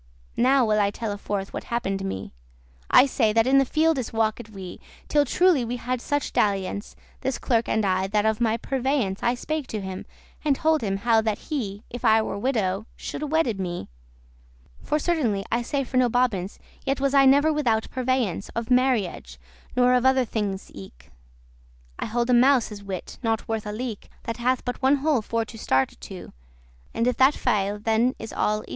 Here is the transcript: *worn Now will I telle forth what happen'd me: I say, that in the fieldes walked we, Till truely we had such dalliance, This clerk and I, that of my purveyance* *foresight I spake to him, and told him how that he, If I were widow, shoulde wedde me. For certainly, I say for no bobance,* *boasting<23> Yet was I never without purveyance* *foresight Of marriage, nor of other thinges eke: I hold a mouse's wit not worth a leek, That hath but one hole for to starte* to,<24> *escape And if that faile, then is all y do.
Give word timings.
*worn 0.35 0.43
Now 0.45 0.65
will 0.65 0.79
I 0.81 0.89
telle 0.89 1.15
forth 1.15 1.53
what 1.53 1.65
happen'd 1.65 2.03
me: 2.03 2.33
I 2.89 3.05
say, 3.05 3.31
that 3.33 3.45
in 3.45 3.59
the 3.59 3.65
fieldes 3.67 4.11
walked 4.11 4.49
we, 4.49 4.79
Till 5.07 5.25
truely 5.25 5.63
we 5.63 5.77
had 5.77 6.01
such 6.01 6.33
dalliance, 6.33 6.95
This 7.19 7.37
clerk 7.37 7.69
and 7.69 7.85
I, 7.85 8.07
that 8.07 8.25
of 8.25 8.41
my 8.41 8.57
purveyance* 8.57 9.19
*foresight 9.19 9.31
I 9.31 9.35
spake 9.35 9.67
to 9.67 9.79
him, 9.81 10.07
and 10.43 10.55
told 10.55 10.81
him 10.81 10.97
how 10.97 11.21
that 11.21 11.37
he, 11.37 11.83
If 11.91 12.03
I 12.03 12.19
were 12.23 12.39
widow, 12.39 12.87
shoulde 12.97 13.29
wedde 13.29 13.59
me. 13.59 13.89
For 14.81 14.97
certainly, 14.97 15.45
I 15.51 15.61
say 15.61 15.83
for 15.83 15.97
no 15.97 16.09
bobance,* 16.09 16.57
*boasting<23> 16.57 16.61
Yet 16.87 16.99
was 16.99 17.13
I 17.13 17.25
never 17.27 17.53
without 17.53 17.87
purveyance* 17.91 18.45
*foresight 18.49 18.59
Of 18.71 18.71
marriage, 18.71 19.39
nor 19.75 19.93
of 19.93 20.03
other 20.03 20.25
thinges 20.25 20.71
eke: 20.73 21.11
I 21.99 22.07
hold 22.07 22.31
a 22.31 22.33
mouse's 22.33 22.83
wit 22.83 23.19
not 23.21 23.47
worth 23.47 23.67
a 23.67 23.71
leek, 23.71 24.09
That 24.23 24.37
hath 24.37 24.65
but 24.65 24.81
one 24.81 24.95
hole 24.95 25.21
for 25.21 25.45
to 25.45 25.59
starte* 25.59 25.99
to,<24> 25.99 26.17
*escape 26.23 26.33
And 26.95 27.05
if 27.05 27.17
that 27.17 27.35
faile, 27.35 27.77
then 27.77 28.15
is 28.17 28.33
all 28.33 28.61
y 28.61 28.65
do. 28.65 28.69